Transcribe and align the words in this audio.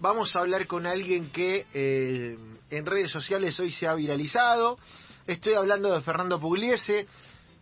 vamos 0.00 0.34
a 0.34 0.40
hablar 0.40 0.66
con 0.66 0.86
alguien 0.86 1.30
que 1.30 1.66
eh, 1.74 2.36
en 2.70 2.86
redes 2.86 3.10
sociales 3.10 3.58
hoy 3.60 3.72
se 3.72 3.86
ha 3.86 3.94
viralizado. 3.94 4.78
Estoy 5.26 5.54
hablando 5.54 5.92
de 5.92 6.00
Fernando 6.00 6.40
Pugliese, 6.40 7.06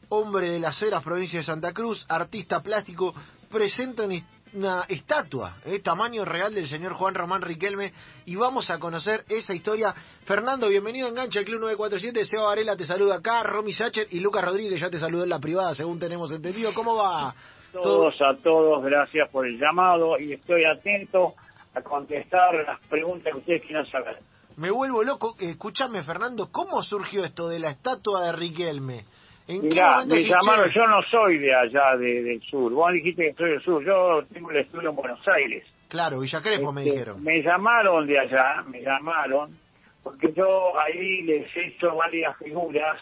hombre 0.09 0.51
de 0.51 0.61
las 0.61 0.81
Heras, 0.81 1.03
provincia 1.03 1.41
de 1.41 1.45
Santa 1.45 1.73
Cruz, 1.73 2.05
artista 2.09 2.63
plástico, 2.63 3.15
presenta 3.51 4.05
una 4.53 4.85
estatua, 4.89 5.57
eh, 5.65 5.81
tamaño 5.81 6.25
real 6.25 6.55
del 6.55 6.69
señor 6.69 6.95
Juan 6.95 7.15
Román 7.15 7.43
Riquelme, 7.43 7.93
y 8.25 8.37
vamos 8.37 8.71
a 8.71 8.79
conocer 8.79 9.25
esa 9.29 9.53
historia. 9.53 9.93
Fernando, 10.25 10.69
bienvenido 10.69 11.09
a 11.09 11.11
Engancha, 11.11 11.43
Club 11.43 11.61
947, 11.61 12.25
Seba 12.25 12.45
Varela 12.45 12.77
te 12.77 12.85
saluda 12.85 13.17
acá, 13.17 13.43
Romy 13.43 13.73
Sacher 13.73 14.07
y 14.11 14.21
Lucas 14.21 14.45
Rodríguez 14.45 14.81
ya 14.81 14.91
te 14.91 15.01
saludó 15.01 15.25
en 15.25 15.31
la 15.31 15.41
privada, 15.41 15.75
según 15.75 15.99
tenemos 15.99 16.31
entendido. 16.31 16.73
¿Cómo 16.73 16.97
va? 16.97 17.35
Todos 17.73 18.15
a 18.23 18.35
todos, 18.43 18.83
gracias 18.85 19.29
por 19.31 19.47
el 19.47 19.59
llamado 19.59 20.19
y 20.19 20.33
estoy 20.33 20.65
atento 20.65 21.35
a 21.77 21.83
contestar 21.83 22.55
las 22.67 22.81
preguntas 22.89 23.33
que 23.33 23.39
ustedes 23.39 23.63
quieran 23.63 23.87
saber. 23.91 24.19
Me 24.57 24.71
vuelvo 24.71 25.05
loco. 25.05 25.37
Escúchame, 25.39 26.03
Fernando, 26.03 26.51
¿cómo 26.51 26.83
surgió 26.83 27.25
esto 27.25 27.49
de 27.49 27.59
la 27.59 27.71
estatua 27.71 28.25
de 28.25 28.33
Riquelme? 28.33 29.05
¿En 29.47 29.63
Mirá, 29.63 30.05
me 30.07 30.25
llamaron, 30.25 30.71
yo 30.71 30.87
no 30.89 31.03
soy 31.09 31.39
de 31.39 31.55
allá 31.55 31.97
de, 31.97 32.23
del 32.23 32.43
sur. 32.43 32.73
Vos 32.73 32.93
dijiste 32.93 33.27
que 33.27 33.35
soy 33.35 33.51
del 33.51 33.63
sur. 33.63 33.85
Yo 33.85 34.25
tengo 34.33 34.51
el 34.51 34.57
estudio 34.57 34.89
en 34.91 34.97
Buenos 34.97 35.21
Aires. 35.29 35.65
Claro, 35.89 36.19
Villa 36.19 36.41
Crespo 36.41 36.73
me 36.73 36.81
este, 36.81 36.93
dijeron. 36.93 37.23
Me 37.23 37.43
llamaron 37.43 38.07
de 38.07 38.19
allá, 38.19 38.65
me 38.67 38.81
llamaron, 38.81 39.57
porque 40.03 40.33
yo 40.33 40.73
ahí 40.81 41.23
les 41.23 41.55
he 41.55 41.69
hecho 41.69 41.95
varias 41.95 42.37
figuras 42.39 42.99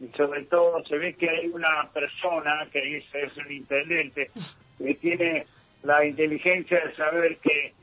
y 0.00 0.08
sobre 0.16 0.44
todo 0.44 0.82
se 0.86 0.96
ve 0.96 1.14
que 1.14 1.28
hay 1.28 1.48
una 1.48 1.90
persona 1.92 2.66
que 2.72 2.80
dice 2.80 3.24
es 3.24 3.36
un 3.36 3.52
intendente 3.52 4.30
que 4.78 4.94
tiene 4.94 5.46
la 5.82 6.04
inteligencia 6.04 6.80
de 6.82 6.96
saber 6.96 7.38
que 7.38 7.74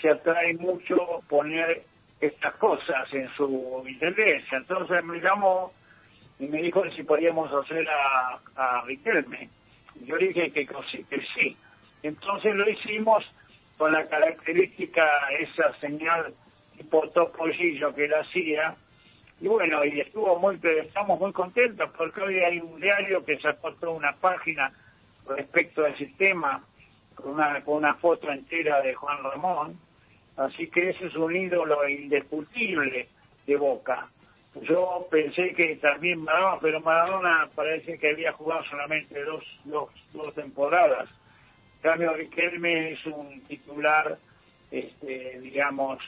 se 0.00 0.10
atrae 0.10 0.54
mucho 0.54 1.22
poner 1.28 1.84
estas 2.20 2.54
cosas 2.54 3.12
en 3.12 3.28
su 3.36 3.84
intendencia. 3.86 4.58
Entonces 4.58 5.04
me 5.04 5.18
llamó 5.20 5.72
y 6.38 6.46
me 6.46 6.62
dijo 6.62 6.82
si 6.90 7.02
podíamos 7.02 7.52
hacer 7.52 7.86
a, 7.88 8.40
a 8.56 8.82
Riquelme. 8.82 9.48
Yo 10.06 10.16
dije 10.16 10.50
que, 10.52 10.66
que 10.66 11.22
sí. 11.36 11.56
Entonces 12.02 12.54
lo 12.54 12.68
hicimos 12.68 13.24
con 13.76 13.92
la 13.92 14.06
característica, 14.08 15.04
esa 15.38 15.74
señal 15.80 16.34
tipo 16.76 17.08
topollillo 17.10 17.94
que 17.94 18.04
él 18.04 18.14
hacía. 18.14 18.76
Y 19.40 19.48
bueno, 19.48 19.84
y 19.84 20.00
estuvo 20.00 20.38
muy, 20.38 20.60
estamos 20.62 21.18
muy 21.18 21.32
contentos 21.32 21.90
porque 21.96 22.20
hoy 22.20 22.38
hay 22.38 22.60
un 22.60 22.80
diario 22.80 23.24
que 23.24 23.38
sacó 23.40 23.72
toda 23.74 23.92
una 23.92 24.14
página 24.14 24.72
respecto 25.28 25.84
al 25.84 25.96
sistema 25.96 26.64
con 27.14 27.32
una, 27.32 27.60
con 27.64 27.76
una 27.78 27.94
foto 27.94 28.30
entera 28.30 28.80
de 28.82 28.94
Juan 28.94 29.22
Ramón 29.22 29.78
Así 30.36 30.68
que 30.68 30.90
ese 30.90 31.06
es 31.06 31.14
un 31.14 31.34
ídolo 31.34 31.88
indiscutible 31.88 33.08
de 33.46 33.56
Boca. 33.56 34.08
Yo 34.62 35.06
pensé 35.10 35.54
que 35.54 35.76
también 35.76 36.22
Maradona, 36.22 36.58
pero 36.60 36.80
Maradona 36.80 37.50
parece 37.54 37.98
que 37.98 38.10
había 38.10 38.32
jugado 38.32 38.62
solamente 38.64 39.22
dos, 39.24 39.44
dos, 39.64 39.90
dos 40.12 40.34
temporadas. 40.34 41.08
En 41.76 41.90
cambio, 41.90 42.12
Riquelme 42.14 42.92
es 42.92 43.06
un 43.06 43.40
titular, 43.42 44.18
este, 44.70 45.40
digamos, 45.40 45.98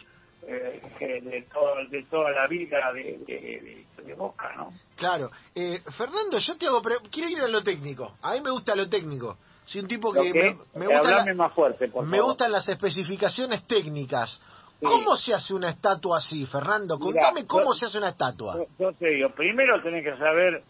eh, 0.46 1.20
de, 1.22 1.42
todo, 1.52 1.76
de 1.88 2.02
toda 2.04 2.30
la 2.32 2.46
vida 2.46 2.92
de, 2.92 3.84
Boca, 4.16 4.52
¿no? 4.56 4.72
Claro. 4.96 5.30
Eh, 5.54 5.80
Fernando, 5.96 6.38
yo 6.38 6.56
te 6.56 6.66
hago... 6.66 6.82
Quiero 7.10 7.28
ir 7.28 7.40
a 7.40 7.48
lo 7.48 7.64
técnico. 7.64 8.16
A 8.22 8.34
mí 8.34 8.42
me 8.42 8.50
gusta 8.50 8.76
lo 8.76 8.88
técnico. 8.88 9.38
Soy 9.66 9.80
un 9.80 9.88
tipo 9.88 10.12
que, 10.12 10.56
me, 10.74 10.86
gusta 10.86 11.34
más 11.34 11.52
fuerte, 11.54 11.90
me 12.04 12.20
gustan 12.20 12.52
las 12.52 12.68
especificaciones 12.68 13.66
técnicas. 13.66 14.40
¿Cómo 14.80 15.16
se 15.16 15.32
hace 15.32 15.54
una 15.54 15.70
estatua 15.70 16.18
así, 16.18 16.44
Fernando? 16.46 16.98
Contame 16.98 17.46
cómo 17.46 17.72
se 17.72 17.86
hace 17.86 17.98
una 17.98 18.10
estatua. 18.10 18.56
Yo, 18.78 18.92
te 18.92 19.08
digo, 19.10 19.30
primero 19.30 19.82
tenés 19.82 20.04
que 20.04 20.16
saber 20.18 20.62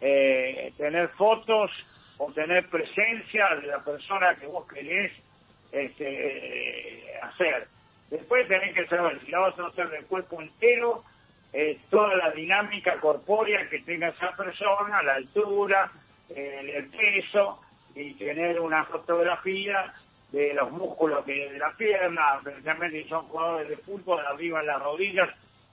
eh, 0.00 0.72
tener 0.76 1.10
fotos 1.10 1.70
o 2.18 2.32
tener 2.32 2.68
presencia 2.68 3.54
de 3.60 3.68
la 3.68 3.84
persona 3.84 4.34
que 4.34 4.46
vos 4.46 4.66
querés 4.66 5.12
este, 5.70 7.14
hacer. 7.22 7.68
Después 8.10 8.48
tenés 8.48 8.74
que 8.74 8.86
saber 8.88 9.20
si 9.24 9.30
la 9.30 9.38
vas 9.38 9.58
a 9.58 9.68
hacer 9.68 9.88
del 9.90 10.06
cuerpo 10.06 10.42
entero, 10.42 11.04
eh, 11.52 11.78
toda 11.88 12.16
la 12.16 12.30
dinámica 12.32 12.98
corpórea 13.00 13.68
que 13.68 13.80
tenga 13.80 14.08
esa 14.08 14.34
persona, 14.36 15.02
la 15.02 15.14
altura, 15.14 15.92
el 16.28 16.88
peso, 16.90 17.60
y 17.94 18.14
tener 18.14 18.60
una 18.60 18.84
fotografía 18.84 19.92
de 20.32 20.54
los 20.54 20.70
músculos 20.70 21.24
que 21.24 21.50
de 21.50 21.58
la 21.58 21.76
pierna, 21.76 22.40
especialmente 22.44 23.02
si 23.02 23.08
son 23.08 23.26
jugadores 23.26 23.68
de 23.68 23.76
fútbol, 23.78 24.24
arriba 24.26 24.60
en 24.60 24.66
las 24.66 24.82
rodillas, 24.82 25.28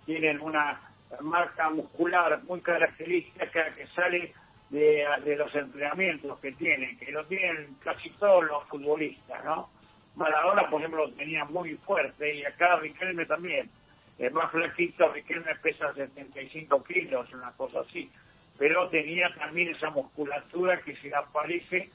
tienen 0.06 0.42
una 0.42 0.82
marca 1.22 1.70
muscular 1.70 2.42
muy 2.44 2.62
característica 2.62 3.72
que 3.74 3.88
sale 3.88 4.34
de, 4.70 5.06
de 5.24 5.36
los 5.36 5.54
entrenamientos 5.56 6.40
que 6.40 6.52
tienen, 6.54 6.98
que 6.98 7.12
lo 7.12 7.26
tienen 7.26 7.78
casi 7.84 8.10
todos 8.12 8.46
los 8.46 8.64
futbolistas, 8.66 9.44
¿no? 9.46 9.70
Maradona, 10.18 10.68
por 10.68 10.82
ejemplo, 10.82 11.06
lo 11.06 11.14
tenía 11.14 11.46
muy 11.46 11.76
fuerte 11.76 12.36
y 12.36 12.44
acá 12.44 12.78
Riquelme 12.78 13.26
también. 13.28 13.70
Es 14.18 14.34
más 14.34 14.52
flaquito, 14.52 15.14
Riquelme 15.14 15.56
pesa 15.62 15.94
75 15.94 16.84
kilos, 16.84 17.32
una 17.34 17.52
cosa 17.52 17.82
así. 17.82 18.10
Pero 18.58 18.90
tenía 18.90 19.32
también 19.36 19.76
esa 19.76 19.92
musculatura 19.92 20.82
que 20.82 20.96
se 20.96 21.14
aparece 21.14 21.92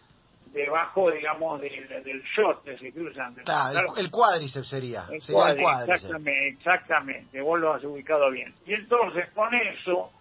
debajo, 0.53 1.11
digamos, 1.11 1.61
del, 1.61 1.89
del 1.89 2.23
short 2.37 2.65
que 2.65 2.77
se 2.79 2.93
cruzan. 2.93 3.35
el, 3.97 4.11
cuádriceps 4.11 4.69
sería. 4.69 5.07
El, 5.11 5.23
Exactamente, 5.95 6.49
exactamente, 6.49 7.41
vos 7.41 7.59
lo 7.59 7.75
has 7.75 7.85
ubicado 7.85 8.31
bien. 8.31 8.55
Y 8.67 8.75
entonces 8.75 9.31
con 9.31 9.55
eso, 9.55 10.13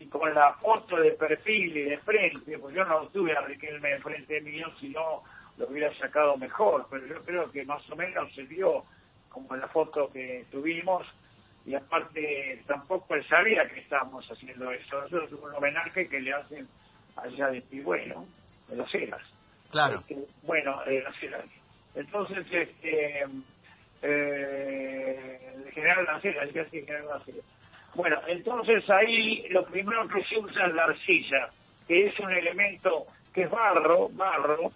y 0.00 0.06
con 0.06 0.34
la 0.34 0.54
foto 0.54 0.96
de 0.96 1.12
perfil 1.12 1.76
y 1.76 1.82
de 1.82 1.98
frente, 1.98 2.58
pues 2.58 2.74
yo 2.74 2.84
no 2.84 3.06
tuve 3.08 3.36
a 3.36 3.40
Riquelme 3.42 3.90
de 3.90 3.98
frente 4.00 4.40
mío, 4.40 4.66
si 4.80 4.88
no 4.88 5.22
lo 5.56 5.68
hubiera 5.68 5.94
sacado 5.98 6.36
mejor, 6.36 6.86
pero 6.90 7.06
yo 7.06 7.22
creo 7.22 7.50
que 7.50 7.64
más 7.64 7.88
o 7.90 7.96
menos 7.96 8.32
se 8.34 8.42
vio 8.42 8.84
como 9.28 9.54
en 9.54 9.60
la 9.60 9.68
foto 9.68 10.10
que 10.12 10.46
tuvimos, 10.50 11.06
y 11.64 11.74
aparte 11.74 12.62
tampoco 12.66 13.14
él 13.14 13.26
sabía 13.28 13.68
que 13.68 13.80
estábamos 13.80 14.26
haciendo 14.30 14.70
eso, 14.70 15.04
eso 15.04 15.22
es 15.22 15.32
un 15.32 15.54
homenaje 15.54 16.08
que 16.08 16.20
le 16.20 16.32
hacen 16.32 16.68
allá 17.16 17.48
de 17.48 17.60
Pigüeno, 17.62 18.26
de 18.68 18.76
las 18.76 18.94
Heras. 18.94 19.35
Claro. 19.70 20.02
Bueno, 20.42 20.82
eh, 20.86 21.04
entonces, 21.94 22.46
este, 22.50 23.24
eh, 24.02 25.70
general 25.72 26.04
Lancera, 26.04 26.46
general 26.46 27.22
Bueno, 27.94 28.20
entonces 28.26 28.88
ahí 28.90 29.46
lo 29.50 29.64
primero 29.66 30.06
que 30.08 30.22
se 30.24 30.38
usa 30.38 30.66
es 30.66 30.74
la 30.74 30.84
arcilla, 30.84 31.50
que 31.86 32.06
es 32.06 32.18
un 32.20 32.30
elemento 32.30 33.06
que 33.32 33.42
es 33.42 33.50
barro, 33.50 34.08
barro, 34.10 34.72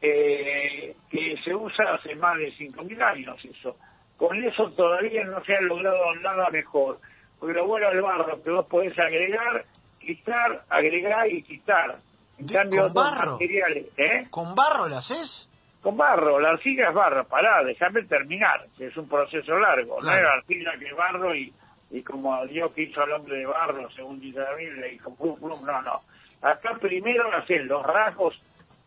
eh, 0.00 0.94
que 1.10 1.36
se 1.44 1.54
usa 1.54 1.94
hace 1.94 2.14
más 2.16 2.36
de 2.38 2.52
5.000 2.52 3.02
años 3.02 3.44
eso. 3.44 3.76
Con 4.16 4.42
eso 4.42 4.70
todavía 4.72 5.24
no 5.24 5.42
se 5.44 5.54
ha 5.56 5.60
logrado 5.60 6.14
nada 6.16 6.48
mejor. 6.50 6.98
Porque 7.38 7.54
lo 7.54 7.66
bueno 7.66 7.88
del 7.90 8.02
barro 8.02 8.42
que 8.42 8.50
vos 8.50 8.66
podés 8.66 8.96
agregar, 8.98 9.64
quitar, 10.00 10.64
agregar 10.68 11.28
y 11.28 11.42
quitar. 11.42 11.98
En 12.42 12.48
cambio, 12.48 12.82
¿Con 12.84 12.94
barro? 12.94 13.32
materiales, 13.32 13.86
¿eh? 13.96 14.26
¿Con 14.30 14.54
barro 14.54 14.88
lo 14.88 14.96
haces? 14.96 15.48
Con 15.80 15.96
barro, 15.96 16.38
la 16.40 16.50
arcilla 16.50 16.88
es 16.88 16.94
barro, 16.94 17.24
pará, 17.26 17.62
déjame 17.64 18.02
terminar, 18.04 18.66
es 18.78 18.96
un 18.96 19.08
proceso 19.08 19.58
largo, 19.58 20.00
no 20.00 20.12
es 20.12 20.22
arcilla 20.24 20.72
que 20.78 20.86
es 20.86 20.96
barro 20.96 21.34
y, 21.34 21.52
y 21.90 22.02
como 22.02 22.46
Dios 22.46 22.72
quiso 22.72 23.02
al 23.02 23.12
hombre 23.12 23.38
de 23.38 23.46
barro, 23.46 23.90
según 23.90 24.20
dice 24.20 24.38
la 24.38 24.54
Biblia, 24.54 24.86
y 24.92 24.98
con 24.98 25.16
plum, 25.16 25.38
plum, 25.40 25.64
no, 25.64 25.82
no. 25.82 26.02
Acá 26.40 26.76
primero 26.80 27.32
hacen 27.34 27.66
los 27.66 27.84
rasgos 27.84 28.40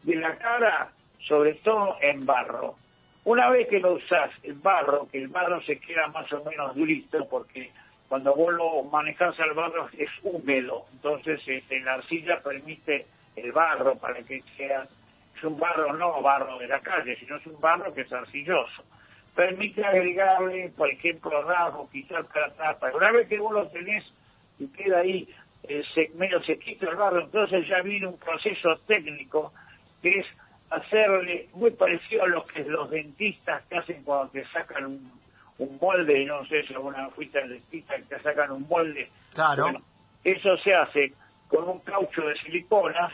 de 0.03 0.15
la 0.15 0.37
cara, 0.37 0.91
sobre 1.27 1.55
todo 1.55 1.97
en 2.01 2.25
barro. 2.25 2.75
Una 3.25 3.49
vez 3.49 3.67
que 3.67 3.79
lo 3.79 3.93
usás 3.93 4.29
en 4.43 4.61
barro, 4.61 5.07
que 5.11 5.17
el 5.17 5.27
barro 5.29 5.61
se 5.63 5.79
queda 5.79 6.07
más 6.07 6.31
o 6.31 6.43
menos 6.43 6.75
durito, 6.75 7.27
porque 7.27 7.71
cuando 8.07 8.35
vos 8.35 8.53
lo 8.53 8.83
manejás 8.83 9.37
al 9.39 9.53
barro 9.53 9.89
es 9.97 10.09
húmedo, 10.23 10.85
entonces 10.93 11.41
este, 11.45 11.81
la 11.81 11.95
arcilla 11.95 12.39
permite 12.41 13.07
el 13.35 13.51
barro 13.51 13.95
para 13.95 14.21
que 14.23 14.41
sea, 14.57 14.87
es 15.35 15.43
un 15.43 15.57
barro 15.59 15.93
no 15.93 16.21
barro 16.21 16.57
de 16.57 16.67
la 16.67 16.79
calle, 16.79 17.15
sino 17.17 17.37
es 17.37 17.45
un 17.47 17.59
barro 17.59 17.93
que 17.93 18.01
es 18.01 18.13
arcilloso. 18.13 18.83
Permite 19.35 19.83
agregarle, 19.83 20.71
por 20.75 20.89
ejemplo, 20.89 21.43
rasgos, 21.43 21.89
quitar 21.91 22.23
para 22.25 22.69
atrás. 22.69 22.93
Una 22.95 23.11
vez 23.11 23.27
que 23.27 23.37
vos 23.37 23.53
lo 23.53 23.67
tenés 23.67 24.03
y 24.59 24.67
queda 24.67 24.99
ahí 24.99 25.27
eh, 25.63 25.83
se, 25.93 26.09
medio 26.15 26.41
sequito 26.43 26.89
el 26.89 26.95
barro, 26.95 27.21
entonces 27.21 27.67
ya 27.67 27.81
viene 27.81 28.07
un 28.07 28.17
proceso 28.17 28.77
técnico 28.87 29.51
que 30.01 30.19
es 30.19 30.25
hacerle 30.69 31.49
muy 31.53 31.71
parecido 31.71 32.23
a 32.23 32.27
lo 32.27 32.43
que 32.43 32.63
los 32.63 32.89
dentistas 32.89 33.63
que 33.65 33.77
hacen 33.77 34.03
cuando 34.03 34.31
te 34.31 34.45
sacan 34.47 34.85
un, 34.85 35.11
un 35.57 35.77
molde, 35.81 36.25
no 36.25 36.45
sé 36.45 36.65
si 36.65 36.73
alguna 36.73 37.09
fuiste 37.09 37.39
al 37.39 37.49
dentista 37.49 37.95
que 37.95 38.03
te 38.03 38.21
sacan 38.21 38.51
un 38.51 38.67
molde. 38.67 39.09
Claro. 39.33 39.67
eso 40.23 40.57
se 40.57 40.73
hace 40.73 41.13
con 41.47 41.67
un 41.67 41.79
caucho 41.79 42.21
de 42.21 42.35
siliconas 42.37 43.13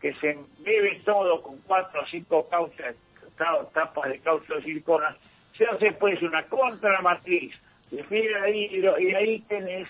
que 0.00 0.14
se 0.14 0.38
bebe 0.60 1.00
todo 1.04 1.42
con 1.42 1.58
cuatro 1.58 2.02
o 2.02 2.06
cinco 2.06 2.48
cauchas, 2.48 2.94
tapas 3.36 4.10
de 4.10 4.18
caucho 4.20 4.54
de 4.54 4.62
siliconas, 4.62 5.16
se 5.56 5.66
hace 5.66 5.92
pues 5.92 6.20
una 6.22 6.42
contramatriz. 6.44 7.54
De 7.90 8.04
fibra 8.04 8.42
de 8.42 8.52
vidrio 8.52 9.00
y 9.00 9.12
ahí 9.12 9.40
tenés 9.48 9.88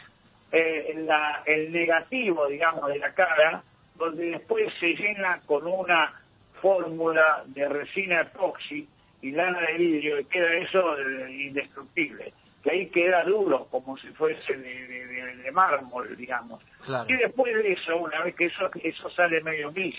eh, 0.53 0.95
la, 1.07 1.43
el 1.45 1.71
negativo, 1.71 2.47
digamos, 2.47 2.89
de 2.89 2.99
la 2.99 3.13
cara, 3.13 3.63
donde 3.97 4.31
después 4.31 4.73
se 4.81 4.95
llena 4.95 5.43
con 5.45 5.67
una 5.67 6.19
fórmula 6.63 7.45
de 7.47 7.69
resina 7.69 8.23
epoxi 8.23 8.89
y 9.21 9.33
lana 9.33 9.61
de 9.61 9.75
vidrio 9.75 10.19
y 10.19 10.25
queda 10.25 10.55
eso 10.55 10.99
eh, 10.99 11.31
indestructible 11.31 12.33
que 12.63 12.71
ahí 12.71 12.87
queda 12.91 13.25
duro 13.25 13.67
como 13.71 13.97
si 13.97 14.09
fuese 14.09 14.55
de, 14.57 15.51
mármol 15.53 16.17
digamos 16.17 16.63
y 17.09 17.17
después 17.17 17.55
de 17.55 17.73
eso 17.73 17.97
una 17.97 18.23
vez 18.23 18.35
que 18.37 18.47
eso 18.47 18.71
eso 18.83 19.11
sale 19.11 19.41
medio 19.43 19.73
gris 19.73 19.97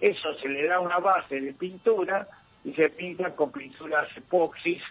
eso 0.00 0.34
se 0.34 0.48
le 0.48 0.66
da 0.66 0.80
una 0.80 0.98
base 0.98 1.40
de 1.40 1.52
pintura 1.52 2.28
y 2.64 2.72
se 2.74 2.90
pinta 2.90 3.34
con 3.34 3.52
pinturas 3.52 4.08
epoxis 4.16 4.82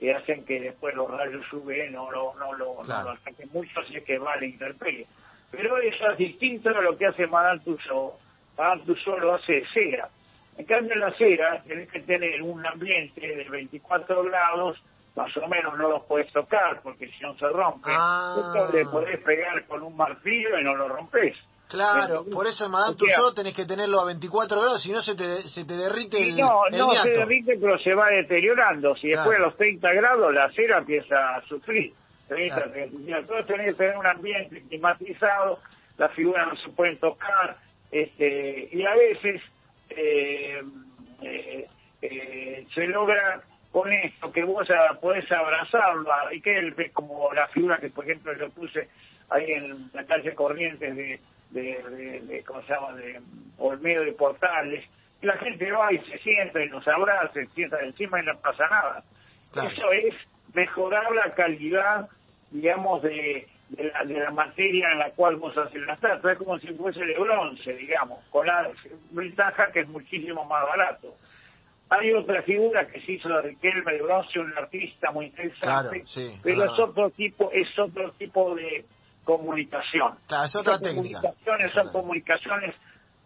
que 0.00 0.14
hacen 0.14 0.44
que 0.46 0.58
después 0.58 0.94
los 0.94 1.10
rayos 1.10 1.52
UV 1.52 1.90
no, 1.90 2.10
no, 2.10 2.34
no, 2.34 2.54
lo, 2.54 2.82
no 2.82 3.02
lo 3.02 3.10
ataquen 3.10 3.50
mucho, 3.52 3.80
así 3.80 3.96
es 3.98 4.04
que 4.04 4.18
va 4.18 4.32
a 4.32 4.38
la 4.38 4.46
interperie. 4.46 5.06
Pero 5.50 5.76
eso 5.76 6.10
es 6.10 6.16
distinto 6.18 6.70
a 6.70 6.80
lo 6.80 6.96
que 6.96 7.06
hace 7.06 7.26
Madame 7.26 7.60
Tussauds. 7.60 8.16
Madame 8.56 8.82
Tussauds 8.86 9.20
lo 9.20 9.34
hace 9.34 9.52
de 9.52 9.66
cera. 9.74 10.08
En 10.56 10.64
cambio, 10.64 10.96
la 10.96 11.12
cera 11.12 11.62
tenés 11.66 11.90
que 11.90 12.00
tener 12.00 12.40
un 12.40 12.64
ambiente 12.64 13.20
de 13.20 13.44
24 13.48 14.24
grados, 14.24 14.82
más 15.16 15.36
o 15.36 15.48
menos 15.48 15.76
no 15.76 15.88
los 15.88 16.04
puedes 16.04 16.32
tocar 16.32 16.80
porque 16.82 17.08
si 17.08 17.20
no 17.22 17.36
se 17.36 17.48
rompe. 17.48 17.90
Ah. 17.92 18.68
Le 18.72 18.84
podés 18.86 19.20
pegar 19.20 19.66
con 19.66 19.82
un 19.82 19.96
martillo 19.96 20.58
y 20.58 20.64
no 20.64 20.74
lo 20.74 20.88
rompes. 20.88 21.36
Claro, 21.68 22.24
por 22.24 22.48
eso 22.48 22.64
en 22.64 22.72
Madame 22.72 22.96
Tussauds 22.96 23.36
tenés 23.36 23.54
que 23.54 23.64
tenerlo 23.64 24.00
a 24.00 24.04
24 24.06 24.60
grados, 24.60 24.82
si 24.82 24.90
no 24.90 25.00
se 25.02 25.14
te, 25.14 25.48
se 25.48 25.64
te 25.64 25.76
derrite 25.76 26.20
el 26.20 26.36
No, 26.36 26.68
no 26.68 26.90
se 26.94 27.10
derrite, 27.10 27.56
pero 27.60 27.78
se 27.78 27.94
va 27.94 28.08
deteriorando. 28.08 28.96
Si 28.96 29.08
después 29.08 29.36
a 29.36 29.42
los 29.42 29.56
30 29.56 29.92
grados 29.92 30.34
la 30.34 30.50
cera 30.50 30.78
empieza 30.78 31.36
a 31.36 31.42
sufrir. 31.42 31.94
Entonces 32.28 33.46
tenés 33.46 33.66
que 33.66 33.74
tener 33.74 33.96
un 33.96 34.06
ambiente 34.06 34.62
climatizado, 34.62 35.60
las 35.96 36.12
figuras 36.12 36.48
no 36.48 36.56
se 36.56 36.70
pueden 36.70 36.98
tocar, 36.98 37.56
este 37.90 38.68
y 38.72 38.84
a 38.84 38.94
veces 38.94 39.40
eh, 39.90 40.62
eh, 41.22 41.68
eh, 42.02 42.66
se 42.74 42.86
logra 42.86 43.42
con 43.72 43.92
esto 43.92 44.32
que 44.32 44.44
vos 44.44 44.68
podés 45.00 45.30
abrazarla 45.30 46.32
y 46.32 46.40
que 46.40 46.58
es 46.58 46.92
como 46.92 47.32
la 47.32 47.46
figura 47.48 47.78
que 47.78 47.90
por 47.90 48.04
ejemplo 48.04 48.36
yo 48.36 48.50
puse 48.50 48.88
ahí 49.28 49.52
en 49.52 49.90
la 49.92 50.04
calle 50.04 50.34
Corrientes 50.34 50.96
de 50.96 51.20
de, 51.50 52.20
de, 52.26 52.44
¿cómo 52.44 52.62
se 52.62 52.72
llama?, 52.72 52.92
de 52.94 53.20
Olmedo 53.58 54.06
y 54.06 54.12
Portales, 54.12 54.84
y 55.20 55.26
la 55.26 55.36
gente 55.36 55.70
va 55.70 55.92
y 55.92 55.98
se 55.98 56.18
sienta 56.18 56.62
y 56.62 56.68
nos 56.68 56.86
abraza, 56.88 57.32
se 57.32 57.46
sienta 57.48 57.78
encima 57.80 58.20
y 58.20 58.24
no 58.24 58.38
pasa 58.38 58.66
nada. 58.68 59.04
Eso 59.54 59.92
es 59.92 60.14
mejorar 60.54 61.10
la 61.12 61.34
calidad, 61.34 62.08
digamos, 62.50 63.02
de, 63.02 63.46
de, 63.68 63.84
la, 63.84 64.04
de 64.04 64.20
la 64.20 64.30
materia 64.30 64.90
en 64.92 64.98
la 64.98 65.10
cual 65.10 65.36
vos 65.36 65.56
haces 65.58 65.82
la 65.82 65.94
estatua. 65.94 66.32
Es 66.32 66.38
como 66.38 66.58
si 66.58 66.68
fuese 66.68 67.04
de 67.04 67.18
bronce, 67.18 67.74
digamos, 67.74 68.24
con 68.30 68.46
la 68.46 68.70
ventaja 69.10 69.70
que 69.72 69.80
es 69.80 69.88
muchísimo 69.88 70.44
más 70.44 70.64
barato. 70.64 71.14
Hay 71.90 72.12
otra 72.12 72.42
figura 72.42 72.86
que 72.86 73.00
se 73.00 73.12
hizo 73.12 73.28
de 73.28 73.42
Riquelme 73.42 73.92
de 73.92 74.02
bronce, 74.02 74.38
un 74.38 74.56
artista 74.56 75.10
muy 75.10 75.26
interesante, 75.26 76.04
pero 76.42 76.64
es 76.64 76.78
otro 76.78 77.10
tipo, 77.10 77.50
es 77.52 77.68
otro 77.78 78.12
tipo 78.12 78.54
de, 78.54 78.86
comunicación. 79.24 80.18
Claro, 80.26 80.46
es 80.46 80.56
otra 80.56 80.78
técnica. 80.78 81.20
Comunicaciones 81.20 81.72
son 81.72 81.92
comunicaciones 81.92 82.74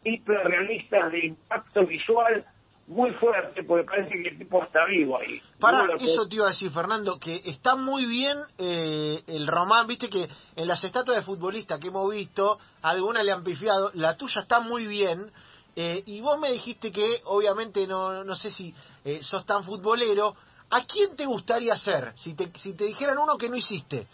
hiperrealistas 0.04 1.12
de 1.12 1.26
impacto 1.26 1.86
visual 1.86 2.44
muy 2.86 3.12
fuerte 3.12 3.64
porque 3.64 3.84
parece 3.84 4.10
que 4.10 4.28
el 4.28 4.38
tipo 4.38 4.62
está 4.62 4.84
vivo 4.84 5.18
ahí. 5.18 5.40
Para 5.58 5.94
eso 5.98 6.28
te 6.28 6.36
iba 6.36 6.46
a 6.46 6.50
decir, 6.50 6.70
Fernando, 6.70 7.18
que 7.18 7.40
está 7.46 7.76
muy 7.76 8.04
bien 8.04 8.36
eh, 8.58 9.22
el 9.26 9.46
román, 9.46 9.86
viste 9.86 10.10
que 10.10 10.28
en 10.56 10.68
las 10.68 10.84
estatuas 10.84 11.16
de 11.16 11.22
futbolistas 11.22 11.80
que 11.80 11.88
hemos 11.88 12.10
visto, 12.10 12.58
algunas 12.82 13.24
le 13.24 13.32
han 13.32 13.42
pifiado, 13.42 13.90
la 13.94 14.18
tuya 14.18 14.42
está 14.42 14.60
muy 14.60 14.86
bien. 14.86 15.32
Eh, 15.76 16.02
y 16.06 16.20
vos 16.20 16.38
me 16.38 16.52
dijiste 16.52 16.92
que, 16.92 17.20
obviamente, 17.24 17.86
no, 17.86 18.22
no 18.24 18.34
sé 18.34 18.50
si 18.50 18.74
eh, 19.04 19.20
sos 19.22 19.44
tan 19.44 19.64
futbolero. 19.64 20.36
¿A 20.70 20.84
quién 20.86 21.14
te 21.16 21.26
gustaría 21.26 21.76
ser? 21.76 22.12
Si 22.16 22.34
te, 22.34 22.50
si 22.58 22.74
te 22.74 22.84
dijeran 22.84 23.18
uno 23.18 23.36
que 23.36 23.48
no 23.48 23.56
hiciste, 23.56 24.06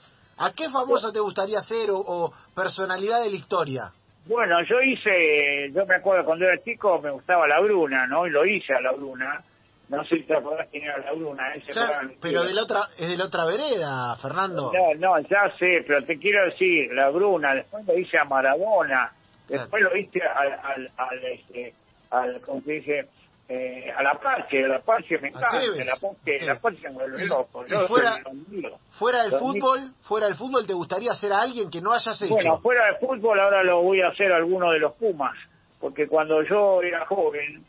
¿A 0.42 0.52
qué 0.52 0.70
famoso 0.70 1.12
te 1.12 1.20
gustaría 1.20 1.60
ser 1.60 1.90
o, 1.90 2.32
personalidad 2.54 3.22
de 3.22 3.28
la 3.28 3.36
historia? 3.36 3.92
Bueno, 4.24 4.56
yo 4.64 4.80
hice, 4.80 5.70
yo 5.70 5.84
me 5.84 5.96
acuerdo 5.96 6.24
cuando 6.24 6.46
era 6.46 6.62
chico 6.62 6.98
me 6.98 7.10
gustaba 7.10 7.46
la 7.46 7.60
Bruna, 7.60 8.06
¿no? 8.06 8.26
Y 8.26 8.30
lo 8.30 8.46
hice 8.46 8.72
a 8.72 8.80
la 8.80 8.92
Bruna. 8.92 9.44
No 9.90 10.02
sé 10.04 10.16
si 10.16 10.22
te 10.22 10.34
acordás 10.34 10.68
quién 10.70 10.84
era 10.84 10.96
la 10.98 11.12
Bruna. 11.12 11.52
Ese 11.54 11.72
pero 12.22 12.44
de 12.44 12.54
la 12.54 12.62
otra, 12.62 12.88
es 12.96 13.08
de 13.10 13.18
la 13.18 13.24
otra 13.26 13.44
vereda, 13.44 14.16
Fernando. 14.16 14.72
No, 14.72 14.94
no, 14.94 15.20
ya 15.28 15.54
sé, 15.58 15.84
pero 15.86 16.02
te 16.06 16.18
quiero 16.18 16.46
decir, 16.46 16.90
la 16.94 17.10
Bruna, 17.10 17.54
después 17.54 17.84
lo 17.86 17.98
hice 17.98 18.16
a 18.16 18.24
Maradona, 18.24 19.12
después 19.58 19.82
lo 19.82 19.96
hice 19.96 20.22
al, 20.22 20.52
al, 20.52 20.90
al, 20.96 21.24
este, 21.24 21.74
al, 22.10 22.40
¿cómo 22.40 22.60
se 22.62 22.72
dice? 22.72 23.08
eh, 23.50 23.92
a 23.96 24.00
la 24.04 24.10
Apache, 24.10 24.64
a 24.64 24.68
la 24.68 24.76
Apache 24.76 25.18
me 25.18 25.28
encanta, 25.28 25.60
la 25.60 25.94
Apache, 25.94 26.40
la 26.42 26.52
Apache 26.52 26.88
me 26.88 26.94
vuelve 26.94 27.26
loco. 27.26 27.66
Yo 27.66 27.88
fuera, 27.88 28.22
fuera 28.92 29.22
del 29.24 29.32
fútbol, 29.32 29.92
fuera 30.02 30.26
del 30.26 30.36
fútbol, 30.36 30.66
¿te 30.68 30.72
gustaría 30.72 31.10
hacer 31.10 31.32
a 31.32 31.40
alguien 31.40 31.68
que 31.68 31.80
no 31.80 31.92
hayas 31.92 32.22
hecho? 32.22 32.32
Bueno, 32.32 32.60
fuera 32.60 32.86
del 32.86 32.96
fútbol 32.98 33.40
ahora 33.40 33.64
lo 33.64 33.82
voy 33.82 34.02
a 34.02 34.08
hacer 34.08 34.32
a 34.32 34.36
alguno 34.36 34.70
de 34.70 34.78
los 34.78 34.92
Pumas, 34.94 35.36
porque 35.80 36.06
cuando 36.06 36.44
yo 36.44 36.80
era 36.80 37.04
joven, 37.06 37.64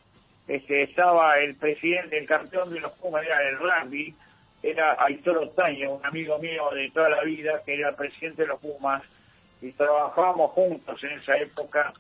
este, 0.48 0.84
estaba 0.84 1.40
el 1.40 1.56
presidente, 1.56 2.16
el 2.20 2.28
campeón 2.28 2.72
de 2.72 2.80
los 2.80 2.92
Pumas, 3.00 3.26
era 3.26 3.40
el 3.50 3.58
rugby, 3.58 4.14
era 4.62 4.98
Aitor 5.00 5.40
Otaño, 5.40 5.96
un 5.96 6.06
amigo 6.06 6.38
mío 6.38 6.70
de 6.76 6.92
toda 6.92 7.10
la 7.10 7.24
vida, 7.24 7.64
que 7.66 7.74
era 7.74 7.96
presidente 7.96 8.44
de 8.44 8.50
los 8.50 8.60
Pumas, 8.60 9.02
y 9.62 9.72
trabajábamos 9.74 10.52
juntos 10.52 11.04
en 11.04 11.20
esa 11.20 11.38
época. 11.38 11.94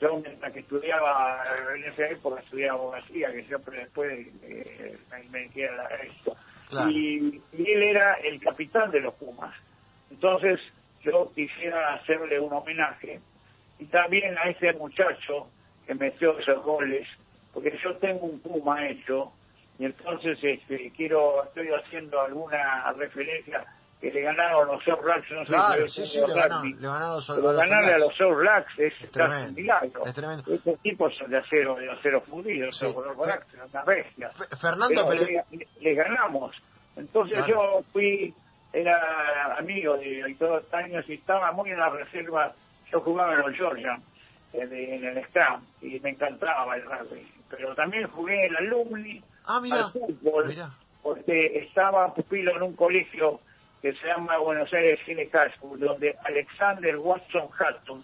Yo 0.00 0.16
mientras 0.16 0.52
que 0.52 0.60
estudiaba 0.60 1.44
en 1.76 1.84
esa 1.84 2.08
época 2.08 2.40
estudiaba 2.40 2.78
abogacía 2.78 3.30
que 3.30 3.44
siempre 3.44 3.78
después 3.78 4.26
eh, 4.42 4.98
me, 5.30 5.48
queda 5.50 5.88
esto. 6.02 6.36
Y, 6.88 7.40
él 7.52 7.82
era 7.82 8.14
el 8.14 8.40
capitán 8.40 8.90
de 8.90 9.00
los 9.00 9.14
Pumas. 9.14 9.54
Entonces 10.10 10.58
yo 11.02 11.30
quisiera 11.34 11.94
hacerle 11.94 12.40
un 12.40 12.52
homenaje 12.52 13.20
y 13.78 13.84
también 13.86 14.36
a 14.38 14.44
ese 14.44 14.72
muchacho 14.72 15.48
que 15.86 15.94
metió 15.94 16.38
esos 16.38 16.62
goles 16.62 17.06
porque 17.52 17.76
yo 17.82 17.96
tengo 17.96 18.26
un 18.26 18.40
Puma 18.40 18.88
hecho 18.88 19.32
y 19.78 19.84
entonces 19.84 20.38
este, 20.42 20.90
quiero 20.96 21.44
estoy 21.44 21.68
haciendo 21.68 22.20
alguna 22.20 22.92
referencia 22.92 23.66
que 24.02 24.10
le 24.10 24.20
ganaron 24.20 24.66
los 24.66 24.88
All 24.88 25.00
Blacks, 25.00 25.30
no 25.30 25.44
sé 25.46 25.88
sí, 25.88 26.06
sí, 26.08 26.18
le, 26.18 26.34
ganaron, 26.34 26.68
le 26.68 26.88
ganaron 26.88 27.14
los, 27.14 27.26
Pero 27.28 27.52
ganarle 27.52 27.94
a 27.94 27.98
los 27.98 28.36
Blacks 28.36 28.78
es, 28.80 28.92
es 29.00 29.10
casi 29.10 29.50
un 29.50 29.54
milagro. 29.54 30.04
Es 30.04 30.14
tremendo. 30.14 30.52
Estos 30.52 30.80
tipos 30.80 31.16
son 31.16 31.30
de 31.30 31.38
acero, 31.38 31.76
de 31.76 31.88
acero 31.88 32.20
fundido, 32.22 32.72
sí. 32.72 32.80
son 32.80 32.96
una 32.96 33.84
bestia. 33.84 34.30
Fernando, 34.60 35.06
pero... 35.08 35.24
Le, 35.24 35.68
le, 35.80 35.94
ganamos. 35.94 36.56
Entonces 36.96 37.44
claro. 37.44 37.78
yo 37.78 37.84
fui, 37.92 38.34
era 38.72 39.54
amigo 39.56 39.96
de 39.96 40.34
todos 40.36 40.64
los 40.64 40.74
años 40.74 41.04
y 41.08 41.14
estaba 41.14 41.52
muy 41.52 41.70
en 41.70 41.78
la 41.78 41.90
reserva, 41.90 42.52
yo 42.90 43.00
jugaba 43.02 43.34
en 43.34 43.38
los 43.38 43.52
Georgia, 43.52 44.00
en, 44.52 44.72
en 44.72 45.04
el 45.04 45.24
Scrum, 45.26 45.62
y 45.80 46.00
me 46.00 46.10
encantaba 46.10 46.74
el 46.74 46.82
rugby. 46.82 47.24
Pero 47.50 47.72
también 47.76 48.08
jugué 48.08 48.46
en 48.46 48.50
el 48.50 48.56
Alumni, 48.66 49.22
ah, 49.44 49.60
mira, 49.60 49.84
al 49.84 49.92
fútbol, 49.92 50.56
porque 51.04 51.58
estaba 51.58 52.12
pupilo 52.12 52.56
en 52.56 52.62
un 52.62 52.74
colegio 52.74 53.38
que 53.82 53.92
se 53.94 54.06
llama 54.06 54.38
Buenos 54.38 54.72
Aires 54.72 55.00
Cine 55.04 55.28
High 55.28 55.56
School, 55.56 55.80
donde 55.80 56.16
Alexander 56.24 56.96
Watson 56.96 57.48
Hatton 57.58 58.02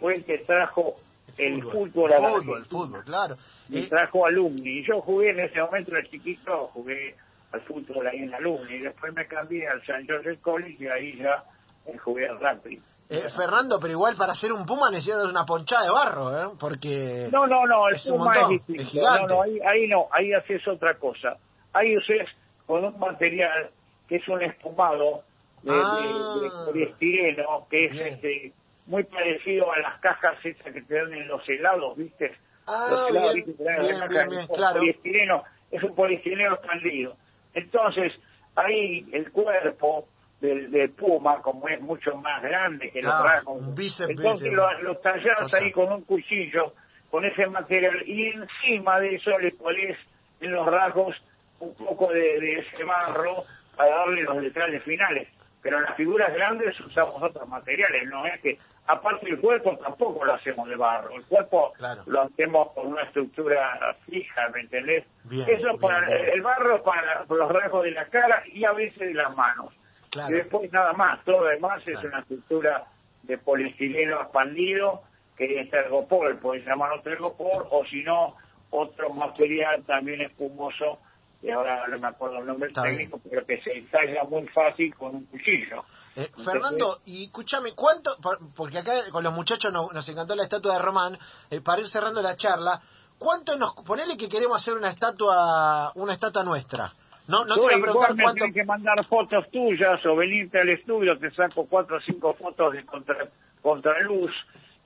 fue 0.00 0.16
el 0.16 0.24
que 0.24 0.38
trajo 0.38 0.96
el 1.38 1.62
fútbol, 1.62 1.92
fútbol 1.92 2.12
a 2.12 2.18
la 2.18 2.30
fútbol, 2.30 2.66
fútbol, 2.66 3.04
claro. 3.04 3.36
Y 3.68 3.84
eh, 3.84 3.88
trajo 3.88 4.26
alumni. 4.26 4.80
Y 4.80 4.86
yo 4.86 5.00
jugué 5.00 5.30
en 5.30 5.40
ese 5.40 5.60
momento, 5.60 5.94
de 5.94 6.02
chiquito, 6.10 6.66
jugué 6.74 7.14
al 7.52 7.60
fútbol 7.62 8.08
ahí 8.08 8.18
en 8.18 8.34
alumni. 8.34 8.74
Y 8.74 8.78
después 8.80 9.14
me 9.14 9.26
cambié 9.26 9.68
al 9.68 9.84
San 9.86 10.04
Jose 10.06 10.38
College 10.40 10.76
y 10.80 10.88
ahí 10.88 11.16
ya 11.16 11.44
eh, 11.86 11.96
jugué 11.98 12.28
al 12.28 12.40
rugby. 12.40 12.82
Eh, 13.08 13.28
Fernando, 13.36 13.78
pero 13.80 13.92
igual 13.92 14.16
para 14.16 14.34
ser 14.34 14.52
un 14.52 14.66
puma 14.66 14.90
necesitas 14.90 15.24
una 15.24 15.44
ponchada 15.44 15.84
de 15.84 15.90
barro, 15.90 16.36
¿eh? 16.36 16.56
Porque... 16.58 17.28
No, 17.32 17.46
no, 17.46 17.66
no, 17.66 17.88
el 17.88 17.96
puma 18.08 18.34
es 18.42 18.48
distinto. 18.66 19.00
no, 19.00 19.26
no, 19.26 19.42
ahí, 19.42 19.58
ahí 19.64 19.88
no, 19.88 20.08
ahí 20.12 20.32
haces 20.32 20.66
otra 20.66 20.94
cosa. 20.94 21.36
Ahí 21.72 21.96
uses 21.96 22.28
con 22.66 22.84
un 22.84 22.98
material 22.98 23.70
que 24.10 24.16
es 24.16 24.28
un 24.28 24.42
espumado 24.42 25.22
de, 25.62 25.70
ah, 25.72 26.34
de, 26.34 26.42
de 26.42 26.50
poliestireno, 26.66 27.68
que 27.70 27.84
es 27.84 27.96
este, 27.96 28.52
muy 28.86 29.04
parecido 29.04 29.72
a 29.72 29.78
las 29.78 30.00
cajas 30.00 30.34
esas 30.44 30.72
que 30.74 30.82
te 30.82 30.94
dan 30.94 31.14
en 31.14 31.28
los 31.28 31.48
helados, 31.48 31.96
¿viste? 31.96 32.36
Ah, 32.66 32.88
los 32.90 33.08
helados, 33.08 33.34
bien, 33.34 33.56
bien, 33.56 34.46
claro. 34.48 34.80
poliestireno, 34.80 35.44
es 35.70 35.82
un 35.84 35.94
poliestireno 35.94 36.54
expandido. 36.54 37.16
Entonces, 37.54 38.12
ahí 38.56 39.06
el 39.12 39.30
cuerpo 39.30 40.08
del, 40.40 40.72
del 40.72 40.90
puma, 40.90 41.40
como 41.40 41.68
es 41.68 41.80
mucho 41.80 42.16
más 42.16 42.42
grande 42.42 42.90
que 42.90 42.98
claro, 42.98 43.22
los 43.22 43.32
rasgos, 43.32 44.08
entonces 44.08 44.52
lo, 44.52 44.82
lo 44.82 44.96
tallás 44.96 45.54
ahí 45.54 45.70
con 45.70 45.92
un 45.92 46.02
cuchillo, 46.02 46.74
con 47.12 47.24
ese 47.24 47.46
material, 47.46 48.02
y 48.08 48.26
encima 48.26 48.98
de 48.98 49.14
eso 49.14 49.38
le 49.38 49.52
pones 49.52 49.96
en 50.40 50.50
los 50.50 50.66
rasgos 50.66 51.14
un 51.60 51.74
poco 51.74 52.12
de, 52.12 52.40
de 52.40 52.58
ese 52.58 52.82
barro 52.82 53.44
para 53.80 53.96
darle 53.96 54.22
los 54.22 54.40
detalles 54.42 54.82
finales. 54.82 55.28
Pero 55.62 55.76
en 55.78 55.84
las 55.84 55.94
figuras 55.96 56.32
grandes 56.32 56.78
usamos 56.80 57.22
otros 57.22 57.46
materiales, 57.48 58.08
no 58.08 58.24
es 58.26 58.40
que, 58.40 58.58
aparte 58.86 59.28
el 59.28 59.38
cuerpo 59.40 59.76
tampoco 59.76 60.24
lo 60.24 60.34
hacemos 60.34 60.66
de 60.68 60.76
barro, 60.76 61.14
el 61.14 61.24
cuerpo 61.24 61.72
Claro. 61.76 62.02
lo 62.06 62.22
hacemos 62.22 62.72
con 62.72 62.86
una 62.88 63.02
estructura 63.02 63.94
fija, 64.06 64.48
¿me 64.54 64.60
entendés? 64.60 65.04
Bien, 65.24 65.46
Eso 65.50 65.68
bien, 65.68 65.78
para 65.78 66.06
bien. 66.06 66.28
el 66.32 66.42
barro 66.42 66.82
para 66.82 67.24
los 67.28 67.52
rasgos 67.52 67.84
de 67.84 67.90
la 67.90 68.06
cara 68.06 68.42
y 68.46 68.64
a 68.64 68.72
veces 68.72 68.98
de 68.98 69.14
las 69.14 69.36
manos. 69.36 69.72
Claro. 70.10 70.34
Y 70.34 70.38
después 70.38 70.72
nada 70.72 70.92
más, 70.94 71.22
todo 71.24 71.40
lo 71.40 71.48
demás 71.48 71.82
es 71.86 72.02
una 72.04 72.20
estructura 72.20 72.84
de 73.22 73.36
poliestireno 73.38 74.20
expandido, 74.22 75.02
que 75.36 75.60
es 75.60 75.70
tergopol, 75.70 76.38
pueden 76.38 76.64
llamarlo 76.64 77.02
tergopol, 77.02 77.66
o 77.70 77.84
si 77.84 78.02
no, 78.02 78.34
otro 78.70 79.10
material 79.10 79.82
también 79.84 80.22
espumoso, 80.22 80.98
y 81.42 81.50
ahora 81.50 81.86
no 81.88 81.98
me 81.98 82.08
acuerdo 82.08 82.38
el 82.38 82.46
nombre 82.46 82.68
Está 82.68 82.82
técnico, 82.82 83.20
pero 83.28 83.44
que 83.46 83.60
se 83.62 83.80
talla 83.90 84.24
muy 84.24 84.46
fácil 84.48 84.94
con 84.94 85.14
un 85.16 85.24
cuchillo. 85.26 85.84
Eh, 86.16 86.24
Entonces, 86.26 86.44
Fernando, 86.44 86.98
y 87.06 87.24
escúchame, 87.26 87.72
¿cuánto? 87.74 88.10
por- 88.22 88.38
Porque 88.54 88.78
acá 88.78 88.92
con 89.10 89.24
los 89.24 89.32
muchachos 89.32 89.72
nos, 89.72 89.92
nos 89.92 90.08
encantó 90.08 90.34
la 90.36 90.42
estatua 90.44 90.74
de 90.74 90.78
Román, 90.80 91.18
eh, 91.50 91.60
para 91.60 91.80
ir 91.80 91.88
cerrando 91.88 92.20
la 92.20 92.36
charla, 92.36 92.80
¿cuánto 93.18 93.56
nos. 93.56 93.74
Ponele 93.86 94.16
que 94.16 94.28
queremos 94.28 94.58
hacer 94.58 94.74
una 94.74 94.90
estatua 94.90 95.92
una 95.94 96.12
estatua 96.12 96.42
nuestra. 96.42 96.92
No, 97.28 97.44
no 97.44 97.54
te 97.54 97.60
voy 97.60 97.74
a 97.74 97.80
preguntar 97.80 98.14
me 98.16 98.22
cuánto. 98.24 98.44
que 98.52 98.64
mandar 98.64 99.04
fotos 99.06 99.48
tuyas 99.52 100.04
o 100.04 100.16
venirte 100.16 100.58
al 100.60 100.68
estudio, 100.68 101.16
te 101.18 101.30
saco 101.30 101.66
cuatro 101.68 101.96
o 101.98 102.00
cinco 102.00 102.34
fotos 102.34 102.72
de 102.72 102.84
contra, 102.84 103.28
contraluz. 103.62 104.32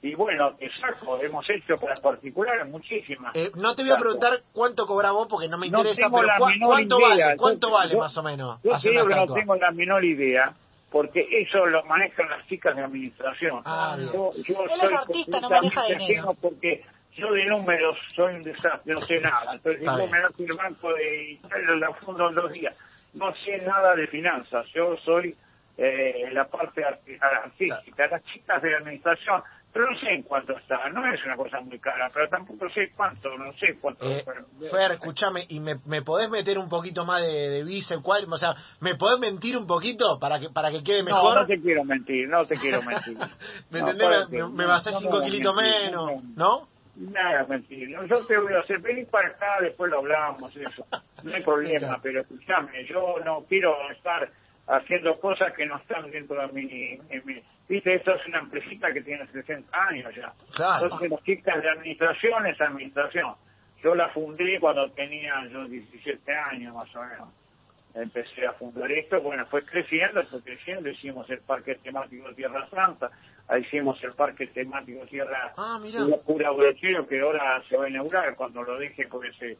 Y 0.04 0.14
bueno, 0.16 0.54
te 0.56 0.70
saco, 0.73 1.18
hemos 1.23 1.49
hecho 1.49 1.76
para 1.78 1.94
particulares 1.96 2.68
muchísimas. 2.68 3.34
Eh, 3.34 3.50
no 3.54 3.75
te 3.75 3.82
voy 3.82 3.92
a 3.92 3.96
preguntar 3.96 4.32
cuánto 4.52 4.87
cobras 4.87 5.12
vos 5.12 5.26
porque 5.30 5.49
no 5.49 5.56
me 5.56 5.70
No 5.70 5.78
interesa, 5.78 6.02
tengo 6.02 6.16
pero 6.18 6.26
la 6.26 6.38
cua- 6.38 6.49
menor 6.52 6.68
¿cuánto 6.68 6.99
idea. 6.99 7.08
vale? 7.08 7.30
Yo- 7.30 7.37
¿Cuánto 7.38 7.70
vale 7.70 7.92
yo- 7.94 7.99
más 8.00 8.16
o 8.18 8.23
menos 8.23 8.62
Yo 8.62 8.75
hacer 8.75 8.92
una 9.02 9.16
no 9.25 9.32
tengo 9.32 9.56
la 9.56 9.70
menor 9.70 10.04
idea, 10.04 10.52
porque 10.90 11.26
eso 11.30 11.64
lo 11.64 11.82
manejan 11.87 12.28
las 12.28 12.46
chicas 12.49 12.76
de 12.76 12.82
administración. 12.82 13.62
Ah, 13.64 13.96
yo, 13.99 14.30
yo 14.46 14.64
Él 14.64 14.70
es 14.73 14.78
soy 14.80 14.92
artista, 14.94 15.40
no 15.40 15.49
maneja 15.49 15.84
dinero. 15.87 16.37
Porque 16.38 16.84
yo 17.14 17.32
de 17.32 17.46
números 17.46 17.96
soy 18.14 18.34
un 18.34 18.42
desastre, 18.42 18.92
no 18.92 19.00
sé 19.00 19.20
nada. 19.20 19.54
Entonces, 19.54 19.80
si 19.80 19.87
vos 19.87 19.96
bien. 19.96 20.11
me 20.11 20.20
das 20.20 20.32
el 20.38 20.52
banco 20.52 20.92
de 20.92 21.30
Italia, 21.32 21.70
la 21.76 21.94
fundo 21.94 22.28
en 22.28 22.34
dos 22.34 22.52
días. 22.52 22.76
No 23.14 23.34
sé 23.37 23.56
nada 23.66 23.94
de 23.96 24.06
finanzas, 24.08 24.66
yo 24.75 24.99
soy 24.99 25.34
eh, 25.78 26.28
la 26.32 26.44
parte 26.46 26.84
artística. 26.84 28.06
Las 28.08 28.23
chicas 28.26 28.62
de 28.62 28.75
administración, 28.76 29.42
pero 29.75 29.90
no 29.90 29.99
sé 29.99 30.12
en 30.12 30.23
cuánto 30.23 30.57
está. 30.57 30.88
No 30.90 31.04
es 31.12 31.23
una 31.25 31.37
cosa 31.37 31.61
muy 31.61 31.81
cara, 31.81 32.09
pero 32.14 32.28
tampoco 32.28 32.71
sé 32.71 32.93
cuánto, 32.97 33.37
no 33.37 33.52
sé 33.54 33.76
cuánto. 33.81 34.09
Eh, 34.09 34.25
Fer, 34.71 34.93
escúchame, 34.93 35.45
¿y 35.49 35.59
me, 35.59 35.81
me 35.85 36.00
podés 36.02 36.31
meter 36.31 36.59
un 36.61 36.69
poquito 36.69 37.04
más 37.04 37.21
de, 37.23 37.50
de 37.50 37.64
visa? 37.64 37.97
¿Cuál? 38.00 38.33
O 38.33 38.38
sea, 38.38 38.54
¿me 38.78 38.95
podés 38.95 39.19
mentir 39.19 39.57
un 39.57 39.66
poquito 39.66 40.19
para 40.21 40.38
que 40.38 40.49
para 40.50 40.71
que 40.71 40.85
quede 40.85 41.00
No, 41.02 41.07
mejor? 41.16 41.40
no 41.40 41.47
te 41.47 41.61
quiero 41.61 41.83
mentir, 41.83 42.28
no 42.28 42.47
te 42.47 42.57
quiero 42.57 42.83
mentir. 42.83 43.19
¿Me 43.71 43.81
No, 43.81 43.90
entendés? 43.90 44.28
Me, 44.31 44.49
me 44.49 44.64
no, 44.64 44.81
cinco 44.81 45.19
no, 45.19 45.25
kilitos 45.25 45.57
mentir, 45.57 45.83
menos, 45.87 46.23
no, 46.37 46.61
¿no? 46.61 46.69
Nada, 46.97 47.45
mentir. 47.49 47.88
Yo 47.90 48.25
te 48.26 48.38
voy 48.38 48.52
a 48.52 48.61
hacer 48.61 48.78
venir 48.78 49.09
para 49.09 49.31
acá, 49.31 49.57
después 49.61 49.90
lo 49.90 49.99
hablamos, 49.99 50.54
eso. 50.57 50.87
No 51.25 51.35
hay 51.35 51.43
problema, 51.43 51.99
pero 52.00 52.21
escúchame, 52.21 52.87
yo 52.87 53.16
no 53.25 53.45
quiero 53.49 53.75
estar 53.90 54.31
haciendo 54.66 55.18
cosas 55.21 55.52
que 55.54 55.66
no 55.66 55.76
están 55.76 56.11
dentro 56.11 56.47
de 56.47 56.52
mi... 56.52 56.99
Viste, 57.68 57.94
esto 57.94 58.14
es 58.14 58.26
una 58.26 58.40
empresita 58.40 58.92
que 58.92 59.02
tiene 59.02 59.26
60 59.26 59.87
años 59.88 60.14
ya. 60.14 60.33
Claro. 60.54 60.85
Entonces, 60.85 61.11
las 61.11 61.23
chicas 61.23 61.62
de 61.62 61.71
administración 61.71 62.47
es 62.47 62.61
administración. 62.61 63.35
Yo 63.83 63.94
la 63.94 64.09
fundé 64.11 64.59
cuando 64.61 64.90
tenía 64.92 65.47
yo 65.50 65.64
17 65.66 66.33
años 66.33 66.75
más 66.75 66.94
o 66.97 67.02
menos. 67.02 67.28
Empecé 67.94 68.47
a 68.47 68.52
fundar 68.54 68.90
esto, 68.90 69.21
bueno, 69.21 69.47
fue 69.47 69.64
creciendo, 69.64 70.21
fue 70.25 70.42
creciendo, 70.42 70.88
hicimos 70.88 71.30
el 71.30 71.38
parque 71.40 71.76
temático 71.76 72.35
Tierra 72.35 72.68
Santa, 72.68 73.09
ahí 73.47 73.62
hicimos 73.62 74.02
el 74.02 74.12
parque 74.14 74.49
temático 74.49 75.06
Tierra 75.06 75.52
Ah. 75.56 75.80
Pura 76.26 76.50
Brochero, 76.50 77.06
que 77.06 77.21
ahora 77.21 77.62
se 77.68 77.76
va 77.76 77.85
a 77.85 77.88
inaugurar 77.88 78.35
cuando 78.35 78.64
lo 78.64 78.78
deje, 78.78 79.06
porque 79.06 79.33
se 79.35 79.59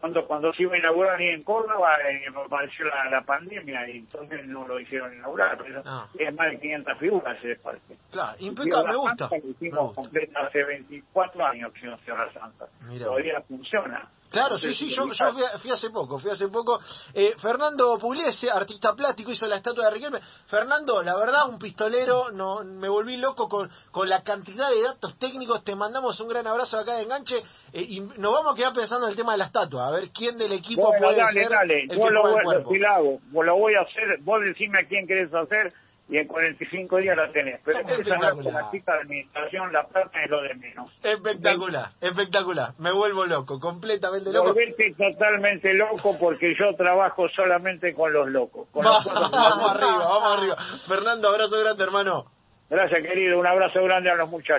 cuando 0.00 0.26
cuando 0.26 0.52
se 0.52 0.62
iba 0.62 0.74
a 0.74 0.78
inaugurar 0.78 1.16
ahí 1.18 1.28
en 1.28 1.42
Córdoba 1.42 1.96
eh, 2.08 2.24
apareció 2.34 2.84
la, 2.86 3.08
la 3.10 3.22
pandemia 3.22 3.88
y 3.88 3.98
entonces 3.98 4.46
no 4.46 4.66
lo 4.66 4.78
hicieron 4.80 5.14
inaugurar, 5.14 5.58
pero 5.58 5.82
Ah. 5.84 6.06
es 6.18 6.34
más 6.34 6.50
de 6.50 6.60
500 6.60 6.98
figuras 6.98 7.38
ese 7.38 7.56
parque. 7.56 7.96
Claro, 8.10 8.36
impecable, 8.40 8.88
me 8.92 8.96
gusta. 8.96 9.28
Santa 9.28 9.44
Me 9.46 9.50
hicimos 9.52 9.80
gusta. 9.86 10.02
completa 10.02 10.40
hace 10.46 10.64
24 10.64 11.46
años 11.46 11.72
que 11.72 11.78
hicimos 11.78 12.00
Tierra 12.02 12.32
Santa. 12.32 12.66
Mira. 12.82 13.06
Todavía 13.06 13.40
funciona. 13.48 14.08
Claro, 14.30 14.58
sí, 14.58 14.74
sí, 14.74 14.90
si 14.90 14.94
yo, 14.94 15.06
lo 15.06 15.12
yo 15.14 15.32
fui, 15.32 15.42
a- 15.42 15.58
fui 15.58 15.70
hace 15.70 15.90
poco, 15.90 16.18
fui 16.18 16.30
hace 16.30 16.48
poco. 16.48 16.80
Eh, 17.14 17.34
Fernando 17.38 17.98
Pugliese, 17.98 18.50
artista 18.50 18.94
plástico, 18.94 19.30
hizo 19.30 19.46
la 19.46 19.56
estatua 19.56 19.86
de 19.86 19.90
Riquelme. 19.92 20.20
Fernando, 20.46 21.02
la 21.02 21.16
verdad, 21.16 21.48
un 21.48 21.58
pistolero, 21.58 22.30
no, 22.30 22.62
me 22.62 22.88
volví 22.88 23.16
loco 23.16 23.48
con, 23.48 23.70
con 23.90 24.08
la 24.08 24.22
cantidad 24.22 24.68
de 24.70 24.82
datos 24.82 25.18
técnicos. 25.18 25.64
Te 25.64 25.74
mandamos 25.74 26.20
un 26.20 26.28
gran 26.28 26.46
abrazo 26.46 26.78
acá 26.78 26.94
de 26.96 27.02
enganche 27.04 27.42
eh, 27.72 27.82
y 27.82 28.00
nos 28.00 28.32
vamos 28.32 28.52
a 28.52 28.56
quedar 28.56 28.72
pensando 28.74 29.06
en 29.06 29.10
el 29.12 29.16
tema 29.16 29.32
de 29.32 29.38
la 29.38 29.46
estatua, 29.46 29.88
a 29.88 29.90
ver 29.92 30.10
quién 30.10 30.36
del 30.36 30.52
equipo 30.52 30.82
Bueno, 30.82 31.06
puede 31.06 31.16
dale, 31.18 31.32
ser 31.42 31.48
dale, 31.50 31.82
el 31.82 31.88
que 31.88 31.96
lo 32.10 32.22
voy, 32.22 32.34
el 32.36 32.42
cuerpo. 32.44 32.70
sí 32.72 32.78
lo 32.78 32.88
hago, 32.90 33.18
Vos 33.30 33.46
lo 33.46 33.56
voy 33.56 33.74
a 33.74 33.80
hacer, 33.80 34.18
vos 34.22 34.40
decime 34.44 34.80
a 34.80 34.86
quién 34.88 35.06
querés 35.06 35.32
hacer 35.32 35.72
y 36.08 36.16
en 36.16 36.26
45 36.26 36.96
días 36.98 37.16
la 37.16 37.30
tenés. 37.32 37.60
Pero 37.64 37.80
empieza 37.80 38.12
a 38.12 38.16
hablar 38.16 38.30
con 38.32 38.38
Espectacular. 38.46 38.64
la 38.64 38.70
chica 38.70 38.92
de 38.94 39.00
administración, 39.00 39.72
la 39.72 39.86
plata 39.86 40.22
es 40.24 40.30
lo 40.30 40.42
de 40.42 40.54
menos. 40.54 40.90
Espectacular, 41.02 41.90
espectacular. 42.00 42.72
Me 42.78 42.92
vuelvo 42.92 43.26
loco, 43.26 43.60
completamente 43.60 44.32
loco. 44.32 44.48
Volverte 44.54 44.94
totalmente 44.94 45.74
loco 45.74 46.16
porque 46.18 46.54
yo 46.58 46.72
trabajo 46.74 47.28
solamente 47.28 47.92
con 47.94 48.12
los 48.12 48.28
locos. 48.28 48.68
Con 48.72 48.84
Va- 48.86 49.02
los 49.04 49.06
locos. 49.06 49.30
vamos 49.32 49.70
arriba, 49.70 49.98
vamos 49.98 50.38
arriba. 50.38 50.56
Fernando, 50.88 51.28
abrazo 51.28 51.58
grande, 51.60 51.84
hermano. 51.84 52.24
Gracias, 52.70 53.02
querido. 53.02 53.38
Un 53.38 53.46
abrazo 53.46 53.82
grande 53.84 54.10
a 54.10 54.14
los 54.14 54.28
muchachos. 54.28 54.56